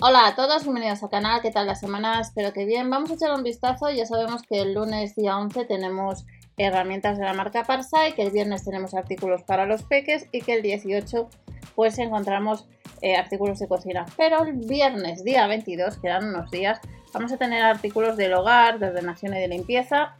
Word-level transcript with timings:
Hola 0.00 0.28
a 0.28 0.36
todos, 0.36 0.62
bienvenidos 0.62 1.02
al 1.02 1.10
canal, 1.10 1.42
¿qué 1.42 1.50
tal 1.50 1.66
la 1.66 1.74
semana? 1.74 2.20
Espero 2.20 2.52
que 2.52 2.64
bien. 2.64 2.88
Vamos 2.88 3.10
a 3.10 3.14
echar 3.14 3.32
un 3.32 3.42
vistazo, 3.42 3.90
ya 3.90 4.06
sabemos 4.06 4.42
que 4.42 4.60
el 4.60 4.74
lunes 4.74 5.16
día 5.16 5.36
11 5.36 5.64
tenemos 5.64 6.24
herramientas 6.56 7.18
de 7.18 7.24
la 7.24 7.32
marca 7.32 7.64
Parsai, 7.64 8.14
que 8.14 8.22
el 8.22 8.30
viernes 8.30 8.62
tenemos 8.62 8.94
artículos 8.94 9.42
para 9.42 9.66
los 9.66 9.82
peques 9.82 10.28
y 10.30 10.42
que 10.42 10.54
el 10.54 10.62
18 10.62 11.28
pues 11.74 11.98
encontramos 11.98 12.64
eh, 13.02 13.16
artículos 13.16 13.58
de 13.58 13.66
cocina. 13.66 14.06
Pero 14.16 14.44
el 14.44 14.52
viernes 14.52 15.24
día 15.24 15.48
22, 15.48 15.98
quedan 15.98 16.28
unos 16.28 16.48
días, 16.52 16.78
vamos 17.12 17.32
a 17.32 17.36
tener 17.36 17.64
artículos 17.64 18.16
del 18.16 18.34
hogar, 18.34 18.78
de 18.78 18.90
ordenación 18.90 19.34
y 19.34 19.40
de 19.40 19.48
limpieza. 19.48 20.14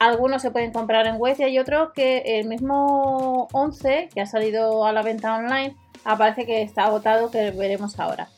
Algunos 0.00 0.42
se 0.42 0.50
pueden 0.50 0.72
comprar 0.72 1.06
en 1.06 1.18
web 1.18 1.36
y 1.38 1.44
hay 1.44 1.56
otro 1.60 1.92
que 1.92 2.40
el 2.40 2.48
mismo 2.48 3.46
11 3.52 4.08
que 4.12 4.22
ha 4.22 4.26
salido 4.26 4.84
a 4.84 4.92
la 4.92 5.02
venta 5.02 5.36
online 5.36 5.76
aparece 6.04 6.46
que 6.46 6.62
está 6.62 6.86
agotado 6.86 7.30
que 7.30 7.52
veremos 7.52 8.00
ahora. 8.00 8.28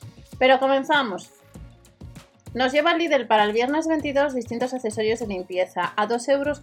Pero 0.43 0.59
comenzamos. 0.59 1.30
Nos 2.53 2.72
lleva 2.72 2.96
líder 2.96 3.29
para 3.29 3.44
el 3.44 3.53
viernes 3.53 3.86
22 3.86 4.35
distintos 4.35 4.75
accesorios 4.75 5.21
de 5.21 5.29
limpieza 5.29 5.93
a 5.96 6.08
2,49 6.08 6.32
euros. 6.32 6.61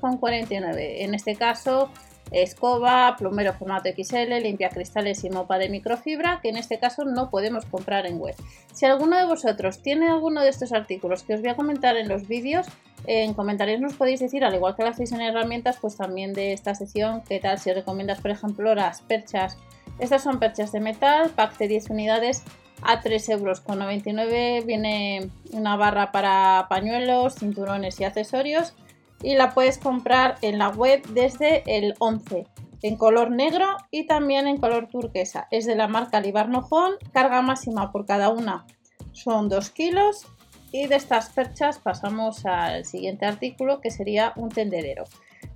En 0.76 1.14
este 1.14 1.38
caso, 1.38 1.90
escoba, 2.30 3.16
plumero 3.18 3.54
formato 3.54 3.88
XL, 3.88 4.34
limpia 4.44 4.68
cristales 4.68 5.24
y 5.24 5.30
mopa 5.30 5.58
de 5.58 5.70
microfibra, 5.70 6.42
que 6.42 6.50
en 6.50 6.58
este 6.58 6.78
caso 6.78 7.06
no 7.06 7.30
podemos 7.30 7.64
comprar 7.68 8.06
en 8.06 8.20
web. 8.20 8.36
Si 8.74 8.86
alguno 8.86 9.16
de 9.16 9.24
vosotros 9.24 9.82
tiene 9.82 10.10
alguno 10.10 10.42
de 10.42 10.50
estos 10.50 10.74
artículos 10.74 11.24
que 11.24 11.36
os 11.36 11.40
voy 11.40 11.52
a 11.52 11.56
comentar 11.56 11.96
en 11.96 12.10
los 12.10 12.28
vídeos, 12.28 12.68
en 13.06 13.34
comentarios 13.34 13.80
nos 13.80 13.94
podéis 13.94 14.20
decir, 14.20 14.44
al 14.44 14.56
igual 14.56 14.76
que 14.76 14.84
lo 14.84 14.90
hacéis 14.90 15.14
en 15.14 15.22
herramientas, 15.22 15.78
pues 15.80 15.96
también 15.96 16.34
de 16.34 16.52
esta 16.52 16.76
sección, 16.76 17.24
qué 17.30 17.40
tal 17.40 17.58
si 17.60 17.72
recomiendas, 17.72 18.20
por 18.20 18.32
ejemplo, 18.32 18.76
las 18.76 19.00
perchas. 19.04 19.58
Estas 20.00 20.22
son 20.22 20.38
perchas 20.38 20.74
de 20.74 20.82
metal, 20.82 21.30
pack 21.30 21.58
de 21.58 21.70
10 21.70 21.90
unidades 21.92 22.44
a 22.82 23.02
3,99 23.02 23.32
euros. 23.32 24.66
Viene 24.66 25.30
una 25.52 25.76
barra 25.76 26.12
para 26.12 26.68
pañuelos, 26.70 27.36
cinturones 27.36 28.00
y 28.00 28.04
accesorios. 28.04 28.74
Y 29.22 29.36
la 29.36 29.54
puedes 29.54 29.78
comprar 29.78 30.38
en 30.42 30.58
la 30.58 30.70
web 30.70 31.02
desde 31.10 31.64
el 31.66 31.96
11 32.00 32.48
en 32.82 32.96
color 32.96 33.32
negro 33.32 33.66
y 33.92 34.08
también 34.08 34.48
en 34.48 34.58
color 34.58 34.88
turquesa. 34.88 35.48
Es 35.52 35.66
de 35.66 35.76
la 35.76 35.88
marca 35.88 36.22
Libarnojón. 36.22 36.94
Carga 37.12 37.42
máxima 37.42 37.92
por 37.92 38.06
cada 38.06 38.30
una 38.30 38.66
son 39.12 39.50
2 39.50 39.70
kilos. 39.72 40.28
Y 40.72 40.86
de 40.86 40.96
estas 40.96 41.30
perchas 41.30 41.80
pasamos 41.80 42.46
al 42.46 42.86
siguiente 42.86 43.26
artículo 43.26 43.82
que 43.82 43.90
sería 43.90 44.34
un 44.36 44.50
tendedero. 44.50 45.06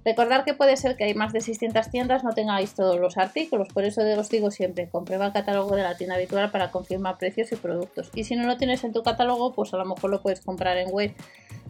Recordar 0.06 0.44
que 0.44 0.54
puede 0.54 0.76
ser 0.76 0.98
que 0.98 1.06
hay 1.06 1.14
más 1.14 1.32
de 1.32 1.40
600 1.40 1.90
tiendas, 1.90 2.24
no 2.24 2.34
tengáis 2.34 2.74
todos 2.74 3.00
los 3.00 3.18
artículos, 3.18 3.70
por 3.70 3.86
eso 3.86 4.02
os 4.02 4.30
digo 4.30 4.52
siempre, 4.52 4.90
comprueba 4.90 5.28
el 5.28 5.34
catálogo 5.34 5.76
de 5.76 5.84
la 5.84 5.96
tienda 5.96 6.16
habitual 6.16 6.52
para 6.52 6.72
confirmar 6.72 7.18
precios 7.18 7.52
y 7.54 7.56
productos. 7.56 8.10
Y 8.14 8.26
si 8.26 8.36
no 8.36 8.46
lo 8.46 8.58
tienes 8.58 8.84
en 8.84 8.92
tu 8.92 9.02
catálogo, 9.02 9.54
pues 9.54 9.74
a 9.74 9.78
lo 9.78 9.86
mejor 9.86 10.10
lo 10.10 10.22
puedes 10.22 10.42
comprar 10.42 10.78
en 10.78 10.90
web. 10.90 11.14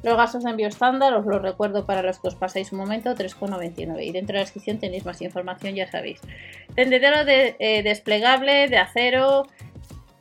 Los 0.02 0.18
gastos 0.18 0.44
de 0.44 0.50
envío 0.50 0.68
estándar, 0.68 1.14
os 1.14 1.26
lo 1.26 1.40
recuerdo 1.40 1.86
para 1.86 2.02
los 2.02 2.20
que 2.20 2.28
os 2.28 2.36
pasáis 2.36 2.72
un 2.74 2.80
momento, 2.80 3.16
3,99. 3.16 4.04
Y 4.04 4.12
dentro 4.12 4.34
de 4.34 4.40
la 4.40 4.46
descripción 4.46 4.80
tenéis 4.80 5.06
más 5.06 5.22
información, 5.22 5.76
ya 5.76 5.90
sabéis. 5.90 6.20
Tendedero 6.76 7.24
de, 7.24 7.56
eh, 7.60 7.84
desplegable 7.84 8.68
de 8.68 8.78
acero, 8.78 9.48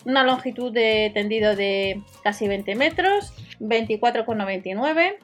una 0.05 0.23
longitud 0.23 0.73
de 0.73 1.11
tendido 1.15 1.57
de 1.57 2.01
casi 2.23 2.47
20 2.47 2.75
metros, 2.77 3.33
24,99 3.59 5.17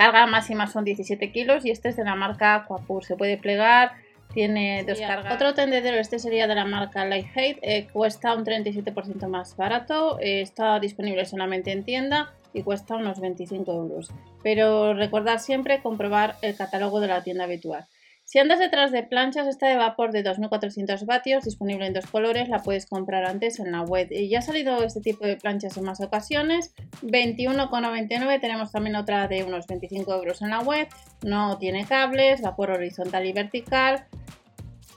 Carga 0.00 0.26
máxima 0.26 0.66
son 0.66 0.86
17 0.86 1.30
kilos 1.30 1.66
y 1.66 1.70
este 1.70 1.90
es 1.90 1.96
de 1.96 2.04
la 2.04 2.14
marca 2.14 2.54
Aquapur. 2.54 3.04
Se 3.04 3.16
puede 3.16 3.36
plegar, 3.36 3.92
tiene 4.32 4.82
dos 4.84 4.98
cargas. 4.98 5.34
Otro 5.34 5.52
tendedero, 5.52 5.98
este 5.98 6.18
sería 6.18 6.46
de 6.46 6.54
la 6.54 6.64
marca 6.64 7.04
Lighthate, 7.04 7.58
eh, 7.60 7.86
cuesta 7.92 8.34
un 8.34 8.46
37% 8.46 9.28
más 9.28 9.58
barato, 9.58 10.18
eh, 10.18 10.40
está 10.40 10.80
disponible 10.80 11.26
solamente 11.26 11.70
en 11.72 11.84
tienda 11.84 12.32
y 12.54 12.62
cuesta 12.62 12.96
unos 12.96 13.20
25 13.20 13.70
euros. 13.74 14.10
Pero 14.42 14.94
recordad 14.94 15.38
siempre 15.38 15.82
comprobar 15.82 16.36
el 16.40 16.56
catálogo 16.56 17.00
de 17.00 17.08
la 17.08 17.22
tienda 17.22 17.44
habitual. 17.44 17.84
Si 18.30 18.38
andas 18.38 18.60
detrás 18.60 18.92
de 18.92 19.02
planchas, 19.02 19.48
esta 19.48 19.66
de 19.66 19.74
vapor 19.74 20.12
de 20.12 20.22
2400 20.22 21.04
vatios, 21.04 21.42
disponible 21.42 21.84
en 21.84 21.94
dos 21.94 22.06
colores, 22.06 22.48
la 22.48 22.62
puedes 22.62 22.86
comprar 22.86 23.24
antes 23.24 23.58
en 23.58 23.72
la 23.72 23.82
web. 23.82 24.06
Y 24.08 24.28
ya 24.28 24.38
ha 24.38 24.42
salido 24.42 24.84
este 24.84 25.00
tipo 25.00 25.26
de 25.26 25.36
planchas 25.36 25.76
en 25.76 25.82
más 25.82 26.00
ocasiones, 26.00 26.72
21,99. 27.02 28.40
Tenemos 28.40 28.70
también 28.70 28.94
otra 28.94 29.26
de 29.26 29.42
unos 29.42 29.66
25 29.66 30.14
euros 30.14 30.42
en 30.42 30.50
la 30.50 30.60
web. 30.60 30.86
No 31.22 31.58
tiene 31.58 31.84
cables, 31.86 32.40
vapor 32.40 32.70
horizontal 32.70 33.26
y 33.26 33.32
vertical. 33.32 34.06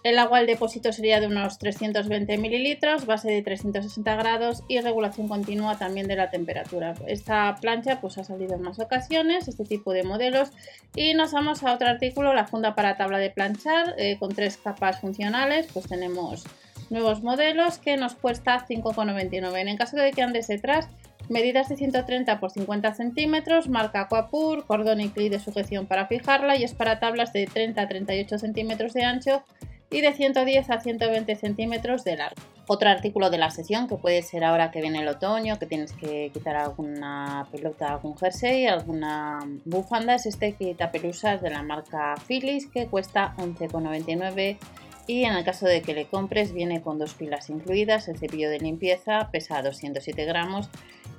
El 0.03 0.19
agua 0.19 0.40
al 0.40 0.47
depósito 0.47 0.91
sería 0.91 1.22
de 1.22 1.28
unos 1.28 1.59
320 1.59 2.38
mililitros, 2.38 3.06
base 3.06 3.31
de 3.31 3.41
360 3.41 4.16
grados 4.18 4.62
y 4.68 4.81
regulación 4.81 5.30
continua 5.30 5.78
también 5.78 6.09
de 6.09 6.18
la 6.18 6.30
temperatura. 6.30 6.94
Esta 7.08 7.56
plancha 7.62 8.02
pues 8.02 8.18
ha 8.18 8.25
salido 8.25 8.56
en 8.56 8.64
más 8.64 8.80
ocasiones, 8.80 9.47
este 9.47 9.64
tipo 9.64 9.94
de 9.94 10.03
modelos. 10.03 10.50
Y 10.94 11.14
nos 11.14 11.31
vamos 11.31 11.64
a 11.64 11.74
otro 11.74 11.88
artículo, 11.88 12.34
la 12.34 12.46
funda 12.47 12.75
para 12.75 12.97
tabla 12.97 13.18
de 13.18 13.30
planchar 13.30 13.96
eh, 13.97 14.18
con 14.19 14.36
tres 14.36 14.58
capas 14.58 15.00
funcionales. 15.00 15.68
Pues 15.72 15.88
tenemos 15.88 16.44
nuevos 16.90 17.24
modelos 17.24 17.78
que 17.78 17.96
nos 17.96 18.16
cuesta 18.16 18.66
5,99. 18.68 19.70
En 19.70 19.78
caso 19.78 19.96
de 19.96 20.12
que 20.12 20.22
andes 20.22 20.47
detrás, 20.47 20.90
medidas 21.30 21.70
de 21.70 21.78
130 21.78 22.41
por 22.41 22.52
50 22.52 22.94
centímetros, 22.94 23.70
marca 23.70 24.02
Aquapur, 24.02 24.66
cordón 24.66 25.00
y 25.00 25.08
clip 25.12 25.31
de 25.31 25.40
sujeción 25.40 25.88
para 25.88 26.08
fijarla 26.08 26.58
y 26.58 26.66
es 26.66 26.74
para 26.74 27.00
tablas 27.00 27.31
de 27.31 27.46
30 27.46 27.81
a 27.81 27.88
38 27.88 28.38
centímetros 28.38 28.91
de 28.91 29.03
ancho 29.03 29.46
y 29.93 30.01
de 30.01 30.11
110 30.11 30.69
a 30.71 30.79
120 30.79 31.35
centímetros 31.35 32.03
de 32.03 32.17
largo. 32.17 32.41
Otro 32.67 32.89
artículo 32.89 33.29
de 33.29 33.37
la 33.37 33.51
sesión 33.51 33.87
que 33.87 33.95
puede 33.95 34.21
ser 34.23 34.43
ahora 34.43 34.71
que 34.71 34.81
viene 34.81 34.99
el 34.99 35.07
otoño, 35.07 35.59
que 35.59 35.65
tienes 35.65 35.93
que 35.93 36.31
quitar 36.33 36.55
alguna 36.55 37.47
pelota, 37.51 37.93
algún 37.93 38.17
jersey, 38.17 38.65
alguna 38.65 39.39
bufanda, 39.65 40.15
es 40.15 40.25
este 40.25 40.53
quitapelusas 40.53 41.41
de 41.41 41.51
la 41.51 41.61
marca 41.61 42.15
Philips 42.27 42.67
que 42.67 42.87
cuesta 42.87 43.35
11,99 43.37 44.57
y 45.05 45.25
en 45.25 45.33
el 45.33 45.43
caso 45.43 45.65
de 45.65 45.81
que 45.81 45.93
le 45.93 46.07
compres 46.07 46.53
viene 46.53 46.81
con 46.81 46.97
dos 46.97 47.13
pilas 47.13 47.49
incluidas, 47.49 48.07
el 48.07 48.17
cepillo 48.17 48.49
de 48.49 48.59
limpieza 48.59 49.29
pesa 49.31 49.61
207 49.61 50.25
gramos 50.25 50.69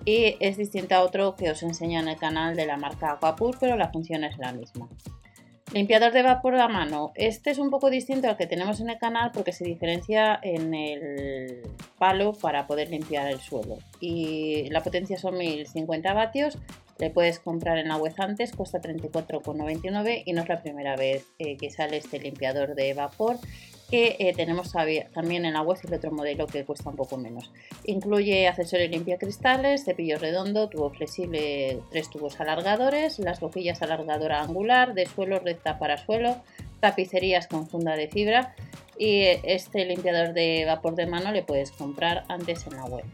y 0.07 0.37
es 0.41 0.57
distinto 0.57 0.95
a 0.95 1.03
otro 1.03 1.37
que 1.37 1.51
os 1.51 1.63
enseño 1.63 2.01
en 2.01 2.09
el 2.09 2.17
canal 2.17 2.57
de 2.57 2.67
la 2.67 2.77
marca 2.77 3.13
Aquapur, 3.13 3.57
pero 3.61 3.77
la 3.77 3.91
función 3.91 4.25
es 4.25 4.37
la 4.39 4.53
misma. 4.53 4.89
Limpiador 5.75 6.13
de 6.13 6.23
vapor 6.23 6.55
a 6.55 6.69
mano. 6.69 7.11
Este 7.17 7.51
es 7.51 7.59
un 7.59 7.69
poco 7.69 7.91
distinto 7.91 8.29
al 8.29 8.37
que 8.37 8.47
tenemos 8.47 8.79
en 8.79 8.91
el 8.91 8.99
canal 8.99 9.33
porque 9.35 9.51
se 9.51 9.65
diferencia 9.65 10.39
en 10.41 10.73
el 10.73 11.63
palo 11.99 12.33
para 12.33 12.69
poder 12.69 12.91
limpiar 12.91 13.27
el 13.27 13.41
suelo. 13.41 13.79
Y 13.99 14.71
la 14.71 14.85
potencia 14.85 15.19
son 15.19 15.37
1050 15.37 16.15
vatios. 16.15 16.59
Le 17.05 17.11
puedes 17.11 17.39
comprar 17.39 17.77
en 17.77 17.89
la 17.89 17.99
web 17.99 18.15
antes, 18.17 18.53
cuesta 18.53 18.81
34,99 18.81 20.23
y 20.25 20.33
no 20.33 20.41
es 20.41 20.49
la 20.49 20.63
primera 20.63 20.97
vez 20.97 21.27
eh, 21.39 21.59
que 21.59 21.69
sale 21.69 21.99
este 21.99 22.19
limpiador 22.19 22.75
de 22.75 22.95
vapor 22.95 23.37
que 23.91 24.17
eh, 24.19 24.33
tenemos 24.35 24.73
también 25.13 25.45
en 25.45 25.53
la 25.53 25.61
web 25.61 25.77
el 25.87 25.93
otro 25.93 26.11
modelo 26.13 26.47
que 26.47 26.65
cuesta 26.65 26.89
un 26.89 26.97
poco 26.97 27.19
menos. 27.19 27.53
Incluye 27.85 28.49
accesorio 28.49 28.89
limpia 28.89 29.19
cristales, 29.19 29.85
cepillo 29.85 30.19
redondo, 30.19 30.71
tubo 30.71 30.89
flexible, 30.89 31.79
tres 31.91 32.09
tubos 32.09 32.41
alargadores, 32.41 33.19
las 33.19 33.39
boquillas 33.39 33.83
alargadora 33.83 34.41
angular, 34.41 34.95
de 34.95 35.05
suelo 35.05 35.41
recta 35.41 35.79
para 35.79 35.99
suelo, 35.99 36.39
tapicerías 36.81 37.49
con 37.49 37.69
funda 37.69 37.97
de 37.97 38.09
fibra 38.09 38.55
y 38.97 39.25
eh, 39.25 39.41
este 39.45 39.85
limpiador 39.85 40.33
de 40.33 40.65
vapor 40.65 40.95
de 40.95 41.05
mano 41.05 41.33
le 41.33 41.43
puedes 41.43 41.71
comprar 41.71 42.25
antes 42.29 42.67
en 42.67 42.77
la 42.79 42.87
web. 42.87 43.05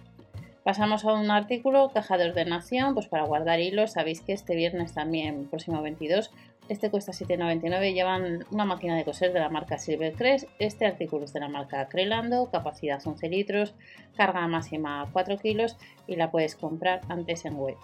Pasamos 0.64 1.06
a 1.06 1.14
un 1.14 1.30
artículo, 1.30 1.90
caja 1.90 2.18
de 2.18 2.28
ordenación, 2.28 2.92
pues 2.92 3.08
para 3.08 3.24
guardar 3.24 3.60
hilos. 3.60 3.92
Sabéis 3.92 4.20
que 4.20 4.34
este 4.34 4.54
viernes 4.54 4.92
también, 4.92 5.48
próximo 5.48 5.80
22, 5.80 6.30
este 6.68 6.90
cuesta 6.90 7.12
7,99. 7.12 7.94
Llevan 7.94 8.44
una 8.50 8.66
máquina 8.66 8.94
de 8.94 9.04
coser 9.04 9.32
de 9.32 9.40
la 9.40 9.48
marca 9.48 9.78
Silvercrest. 9.78 10.48
Este 10.58 10.84
artículo 10.84 11.24
es 11.24 11.32
de 11.32 11.40
la 11.40 11.48
marca 11.48 11.88
Crelando, 11.88 12.50
capacidad 12.50 13.00
11 13.02 13.28
litros, 13.30 13.74
carga 14.16 14.46
máxima 14.48 15.08
4 15.14 15.38
kilos 15.38 15.78
y 16.06 16.16
la 16.16 16.30
puedes 16.30 16.56
comprar 16.56 17.00
antes 17.08 17.46
en 17.46 17.56
web. 17.56 17.76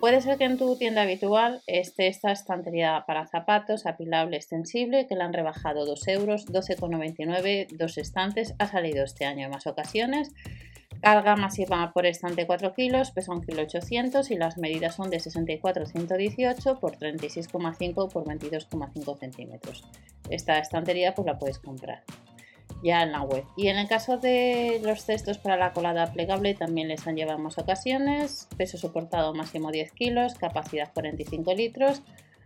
Puede 0.00 0.20
ser 0.20 0.36
que 0.36 0.44
en 0.44 0.58
tu 0.58 0.76
tienda 0.76 1.02
habitual 1.02 1.62
esté 1.66 2.08
esta 2.08 2.30
estantería 2.30 3.04
para 3.06 3.26
zapatos 3.26 3.86
apilable 3.86 4.36
extensible 4.36 5.06
que 5.06 5.14
la 5.14 5.24
han 5.24 5.32
rebajado 5.32 5.84
2 5.86 6.08
euros, 6.08 6.46
12,99, 6.46 7.68
dos 7.72 7.98
estantes, 7.98 8.54
ha 8.58 8.66
salido 8.66 9.04
este 9.04 9.24
año 9.24 9.46
en 9.46 9.50
más 9.50 9.66
ocasiones 9.66 10.32
Carga 11.00 11.34
masiva 11.34 11.92
por 11.94 12.04
estante 12.04 12.46
4 12.46 12.74
kilos, 12.74 13.10
pesa 13.10 13.32
1,800 13.32 14.26
kg 14.26 14.32
y 14.32 14.36
las 14.36 14.58
medidas 14.58 14.96
son 14.96 15.08
de 15.08 15.18
64-118 15.18 16.78
por 16.78 16.98
36,5 16.98 18.12
por 18.12 18.24
22,5 18.24 19.18
centímetros. 19.18 19.84
Esta 20.28 20.58
estantería 20.58 21.14
pues 21.14 21.26
la 21.26 21.38
puedes 21.38 21.58
comprar 21.58 22.02
ya 22.82 23.02
en 23.02 23.12
la 23.12 23.22
web. 23.22 23.44
Y 23.56 23.68
en 23.68 23.78
el 23.78 23.88
caso 23.88 24.18
de 24.18 24.80
los 24.82 25.04
cestos 25.04 25.38
para 25.38 25.56
la 25.56 25.72
colada 25.72 26.12
plegable 26.12 26.54
también 26.54 26.88
les 26.88 27.06
han 27.06 27.16
llevado 27.16 27.38
más 27.38 27.58
ocasiones. 27.58 28.48
Peso 28.56 28.78
soportado 28.78 29.34
máximo 29.34 29.70
10 29.70 29.92
kilos, 29.92 30.34
capacidad 30.34 30.92
45 30.92 31.54
litros. 31.54 32.02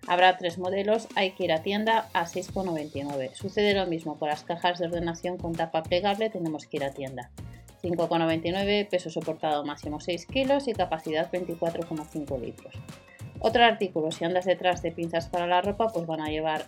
Habrá 0.06 0.36
tres 0.36 0.58
modelos, 0.58 1.08
hay 1.14 1.30
que 1.30 1.44
ir 1.44 1.52
a 1.52 1.62
tienda 1.62 2.08
a 2.12 2.26
6,99. 2.26 3.32
Sucede 3.34 3.74
lo 3.74 3.86
mismo 3.86 4.18
con 4.18 4.28
las 4.28 4.44
cajas 4.44 4.78
de 4.78 4.86
ordenación 4.86 5.38
con 5.38 5.54
tapa 5.54 5.82
plegable, 5.82 6.28
tenemos 6.28 6.66
que 6.66 6.76
ir 6.76 6.84
a 6.84 6.90
tienda. 6.90 7.30
5,99, 7.84 8.88
peso 8.88 9.10
soportado 9.10 9.64
máximo 9.64 10.00
6 10.00 10.26
kilos 10.26 10.66
y 10.68 10.72
capacidad 10.72 11.30
24,5 11.30 12.40
litros. 12.40 12.74
Otro 13.40 13.62
artículo, 13.62 14.10
si 14.10 14.24
andas 14.24 14.46
detrás 14.46 14.80
de 14.80 14.90
pinzas 14.90 15.28
para 15.28 15.46
la 15.46 15.60
ropa, 15.60 15.88
pues 15.88 16.06
van 16.06 16.22
a 16.22 16.28
llevar 16.28 16.64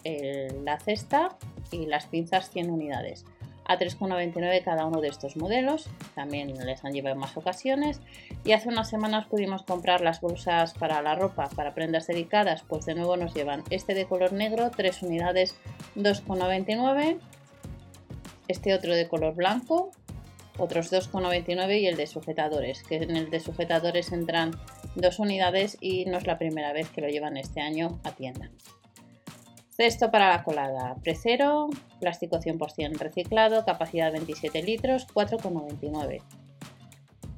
la 0.63 0.79
cesta 0.79 1.37
y 1.73 1.87
las 1.87 2.07
pinzas 2.07 2.51
100 2.51 2.71
unidades 2.71 3.25
a 3.69 3.79
3,99 3.79 4.63
cada 4.63 4.87
uno 4.87 5.01
de 5.01 5.09
estos 5.09 5.37
modelos, 5.37 5.89
también 6.15 6.55
les 6.65 6.85
han 6.85 6.93
llevado 6.93 7.15
en 7.15 7.21
más 7.21 7.37
ocasiones. 7.37 8.01
Y 8.45 8.53
hace 8.53 8.69
unas 8.69 8.89
semanas 8.89 9.27
pudimos 9.27 9.65
comprar 9.65 10.03
las 10.03 10.21
bolsas 10.21 10.75
para 10.75 11.03
la 11.03 11.17
ropa, 11.17 11.49
para 11.57 11.75
prendas 11.75 12.07
dedicadas, 12.07 12.63
pues 12.69 12.87
de 12.87 12.95
nuevo 12.95 13.17
nos 13.17 13.35
llevan 13.35 13.65
este 13.71 13.95
de 13.95 14.07
color 14.07 14.33
negro, 14.33 14.71
3 14.71 15.03
unidades 15.03 15.57
2,99, 15.97 17.19
este 18.47 18.73
otro 18.73 18.95
de 18.95 19.09
color 19.09 19.35
blanco, 19.35 19.91
otros 20.59 20.93
2,99 20.93 21.81
y 21.81 21.87
el 21.87 21.97
de 21.97 22.07
sujetadores, 22.07 22.83
que 22.83 22.97
en 22.97 23.17
el 23.17 23.31
de 23.31 23.41
sujetadores 23.41 24.13
entran 24.13 24.53
dos 24.95 25.19
unidades 25.19 25.77
y 25.81 26.05
no 26.07 26.19
es 26.19 26.27
la 26.27 26.39
primera 26.39 26.73
vez 26.73 26.89
que 26.91 27.01
lo 27.01 27.09
llevan 27.09 27.37
este 27.37 27.61
año 27.61 28.01
a 28.05 28.13
tienda. 28.13 28.51
Cesto 29.77 30.11
para 30.11 30.31
la 30.31 30.43
colada, 30.43 30.97
precero, 31.03 31.69
plástico 32.01 32.39
100% 32.39 32.97
reciclado, 32.99 33.65
capacidad 33.67 34.11
27 34.11 34.63
litros, 34.63 35.07
4,99. 35.09 36.23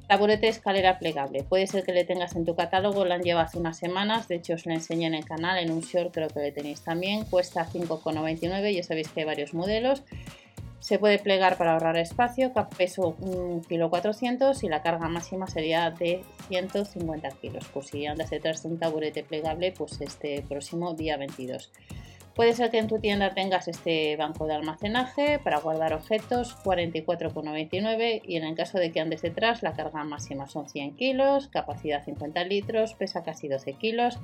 Taburete 0.07 0.47
escalera 0.47 0.97
plegable. 0.97 1.43
Puede 1.43 1.67
ser 1.67 1.83
que 1.83 1.91
le 1.91 2.05
tengas 2.05 2.35
en 2.35 2.45
tu 2.45 2.55
catálogo, 2.55 3.05
la 3.05 3.15
han 3.15 3.21
llevado 3.21 3.45
hace 3.45 3.59
unas 3.59 3.77
semanas, 3.77 4.27
de 4.27 4.35
hecho 4.35 4.53
os 4.53 4.65
la 4.65 4.73
enseñé 4.73 5.05
en 5.05 5.13
el 5.13 5.25
canal, 5.25 5.59
en 5.59 5.69
un 5.69 5.81
short 5.81 6.13
creo 6.13 6.29
que 6.29 6.39
le 6.39 6.51
tenéis 6.51 6.81
también, 6.81 7.25
cuesta 7.25 7.67
5,99, 7.67 8.73
ya 8.73 8.83
sabéis 8.83 9.09
que 9.09 9.19
hay 9.19 9.25
varios 9.25 9.53
modelos. 9.53 10.01
Se 10.89 10.97
puede 10.97 11.19
plegar 11.19 11.55
para 11.55 11.73
ahorrar 11.73 11.97
espacio, 11.97 12.51
peso 12.75 13.15
1,4 13.19 14.17
kg 14.17 14.65
y 14.65 14.69
la 14.69 14.81
carga 14.81 15.07
máxima 15.07 15.45
sería 15.45 15.91
de 15.91 16.23
150 16.47 17.29
kg. 17.29 17.59
Pues 17.71 17.89
si 17.89 18.07
andas 18.07 18.31
detrás 18.31 18.63
de 18.63 18.69
un 18.69 18.79
taburete 18.79 19.23
plegable, 19.23 19.71
pues 19.71 20.01
este 20.01 20.43
próximo 20.49 20.95
día 20.95 21.15
22. 21.17 21.69
Puede 22.33 22.53
ser 22.53 22.71
que 22.71 22.79
en 22.79 22.87
tu 22.87 22.97
tienda 22.97 23.35
tengas 23.35 23.67
este 23.67 24.15
banco 24.15 24.47
de 24.47 24.55
almacenaje 24.55 25.37
para 25.37 25.59
guardar 25.59 25.93
objetos 25.93 26.57
44,99 26.63 28.23
y 28.25 28.37
en 28.37 28.45
el 28.45 28.55
caso 28.55 28.79
de 28.79 28.91
que 28.91 28.99
andes 28.99 29.21
detrás 29.21 29.61
la 29.61 29.73
carga 29.73 30.03
máxima 30.03 30.47
son 30.47 30.67
100 30.67 30.95
kilos, 30.95 31.49
capacidad 31.49 32.03
50 32.03 32.43
litros, 32.45 32.95
pesa 32.95 33.21
casi 33.21 33.47
12 33.47 33.73
kilos, 33.73 34.17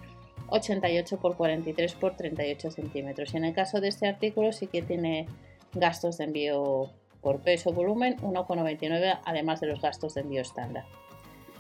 88 0.48 1.20
x 1.24 1.36
43 1.38 1.92
x 1.94 2.18
38 2.18 2.72
centímetros. 2.72 3.36
Y 3.36 3.38
en 3.38 3.46
el 3.46 3.54
caso 3.54 3.82
de 3.82 3.90
este 3.90 4.08
artículo 4.08 4.52
sí 4.52 4.66
que 4.66 4.82
tiene 4.82 5.28
gastos 5.76 6.18
de 6.18 6.26
envío 6.26 6.92
por 7.22 7.42
peso 7.42 7.72
volumen 7.72 8.18
1,99 8.18 9.20
además 9.26 9.60
de 9.60 9.68
los 9.68 9.82
gastos 9.82 10.16
de 10.16 10.22
envío 10.22 10.42
estándar. 10.42 10.86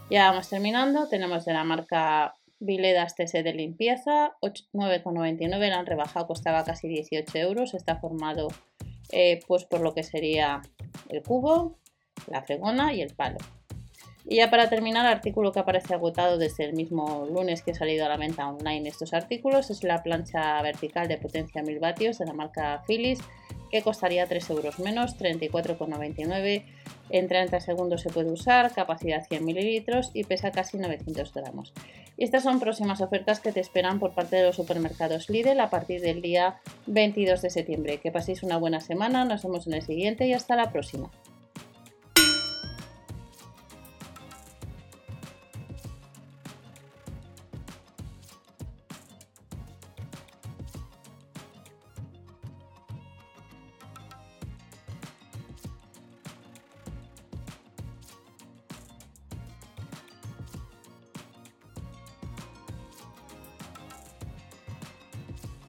Ya 0.09 0.29
vamos 0.29 0.50
terminando, 0.50 1.07
tenemos 1.07 1.45
de 1.45 1.53
la 1.53 1.63
marca 1.63 2.35
Viledas 2.59 3.15
TC 3.15 3.44
de 3.44 3.53
limpieza, 3.53 4.33
9,99, 4.41 5.69
la 5.69 5.79
han 5.79 5.85
rebajado, 5.85 6.27
costaba 6.27 6.63
casi 6.63 6.88
18 6.88 7.38
euros. 7.38 7.73
Está 7.73 7.97
formado 7.97 8.47
eh, 9.12 9.41
pues 9.47 9.65
por 9.65 9.81
lo 9.81 9.94
que 9.94 10.03
sería 10.03 10.62
el 11.09 11.21
cubo, 11.21 11.77
la 12.27 12.44
fregona 12.44 12.94
y 12.94 13.01
el 13.01 13.13
palo. 13.13 13.38
Y 14.27 14.38
ya 14.38 14.50
para 14.50 14.69
terminar, 14.69 15.06
artículo 15.06 15.51
que 15.51 15.59
aparece 15.59 15.94
agotado 15.94 16.38
desde 16.38 16.65
el 16.65 16.73
mismo 16.73 17.27
lunes 17.31 17.62
que 17.62 17.71
ha 17.71 17.75
salido 17.75 18.06
a 18.06 18.09
la 18.09 18.17
venta 18.17 18.47
online 18.47 18.89
estos 18.89 19.13
artículos 19.13 19.69
es 19.69 19.83
la 19.83 20.01
plancha 20.01 20.59
vertical 20.63 21.07
de 21.07 21.19
potencia 21.19 21.62
1000 21.62 21.79
vatios 21.79 22.17
de 22.17 22.25
la 22.25 22.33
marca 22.33 22.81
Philips 22.88 23.21
que 23.71 23.81
costaría 23.81 24.27
3 24.27 24.50
euros 24.50 24.79
menos, 24.79 25.17
34,99. 25.17 26.65
En 27.09 27.27
30 27.27 27.59
segundos 27.59 28.01
se 28.01 28.09
puede 28.09 28.31
usar, 28.31 28.73
capacidad 28.73 29.25
100 29.27 29.45
mililitros 29.45 30.12
y 30.13 30.23
pesa 30.23 30.51
casi 30.51 30.77
900 30.77 31.33
gramos. 31.33 31.73
Estas 32.17 32.44
son 32.44 32.59
próximas 32.59 33.01
ofertas 33.01 33.39
que 33.39 33.51
te 33.51 33.59
esperan 33.59 34.00
por 34.00 34.13
parte 34.13 34.38
de 34.38 34.44
los 34.44 34.56
supermercados 34.56 35.29
Lidl 35.29 35.59
a 35.59 35.69
partir 35.69 36.01
del 36.01 36.21
día 36.21 36.62
22 36.88 37.41
de 37.41 37.50
septiembre. 37.50 38.00
Que 38.00 38.12
paséis 38.12 38.44
una 38.44 38.57
buena 38.57 38.79
semana, 38.79 39.25
nos 39.25 39.44
vemos 39.44 39.67
en 39.67 39.73
el 39.73 39.81
siguiente 39.81 40.25
y 40.25 40.33
hasta 40.33 40.56
la 40.56 40.71
próxima. 40.71 41.12